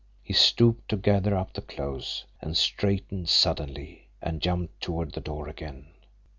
[0.23, 5.47] He stooped to gather up the clothes and straightened suddenly and jumped toward the door
[5.47, 5.89] again.